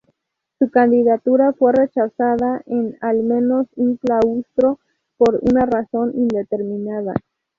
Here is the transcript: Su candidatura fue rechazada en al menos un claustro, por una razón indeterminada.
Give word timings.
Su 0.57 0.71
candidatura 0.71 1.53
fue 1.53 1.73
rechazada 1.73 2.63
en 2.65 2.97
al 3.01 3.21
menos 3.21 3.67
un 3.75 3.97
claustro, 3.97 4.79
por 5.15 5.39
una 5.43 5.67
razón 5.67 6.11
indeterminada. 6.15 7.13